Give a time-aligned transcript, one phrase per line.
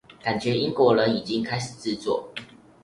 [0.23, 2.33] 感覺英國人已經開始製作